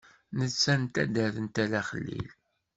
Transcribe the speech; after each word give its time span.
Netta 0.37 0.73
n 0.81 0.83
taddart 0.93 1.37
n 1.39 1.47
Tala 1.55 1.81
Xlil. 1.89 2.27